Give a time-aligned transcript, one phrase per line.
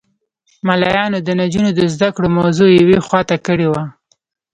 [0.67, 3.83] ملایانو د نجونو د زده کړو موضوع یوه خوا ته کړې وه.